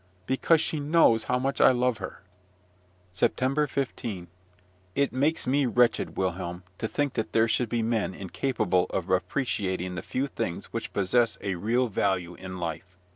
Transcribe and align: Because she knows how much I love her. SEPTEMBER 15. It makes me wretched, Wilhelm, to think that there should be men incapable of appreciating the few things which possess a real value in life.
Because 0.25 0.59
she 0.59 0.79
knows 0.79 1.25
how 1.25 1.37
much 1.37 1.61
I 1.61 1.69
love 1.71 1.99
her. 1.99 2.23
SEPTEMBER 3.13 3.67
15. 3.67 4.29
It 4.95 5.13
makes 5.13 5.45
me 5.45 5.67
wretched, 5.67 6.17
Wilhelm, 6.17 6.63
to 6.79 6.87
think 6.87 7.13
that 7.13 7.33
there 7.33 7.47
should 7.47 7.69
be 7.69 7.83
men 7.83 8.15
incapable 8.15 8.87
of 8.89 9.11
appreciating 9.11 9.93
the 9.93 10.01
few 10.01 10.25
things 10.25 10.65
which 10.73 10.91
possess 10.91 11.37
a 11.41 11.53
real 11.53 11.87
value 11.87 12.33
in 12.33 12.57
life. 12.57 12.97